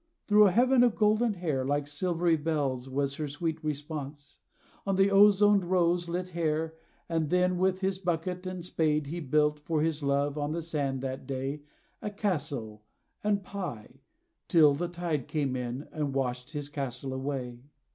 Thro' 0.25 0.47
a 0.47 0.51
heaven 0.51 0.81
of 0.83 0.95
golden 0.95 1.35
hair, 1.35 1.63
Like 1.63 1.85
silvery 1.85 2.35
bells, 2.35 2.89
was 2.89 3.17
her 3.17 3.27
sweet 3.27 3.63
response, 3.63 4.39
On 4.83 4.95
the 4.95 5.11
ozoned 5.11 5.63
rose 5.65 6.09
lit 6.09 6.35
air, 6.35 6.73
And 7.07 7.29
then 7.29 7.59
with 7.59 7.81
his 7.81 7.99
bucket, 7.99 8.47
and 8.47 8.65
spade, 8.65 9.05
he 9.05 9.19
built 9.19 9.59
For 9.59 9.83
his 9.83 10.01
love, 10.01 10.39
on 10.39 10.53
the 10.53 10.63
sand, 10.63 11.01
that 11.01 11.27
day, 11.27 11.61
A 12.01 12.09
castle, 12.09 12.81
and 13.23 13.43
pie, 13.43 13.99
till 14.47 14.73
the 14.73 14.87
tide 14.87 15.27
came 15.27 15.55
in, 15.55 15.87
And 15.91 16.15
washed 16.15 16.53
his 16.53 16.67
castle 16.67 17.13
away. 17.13 17.59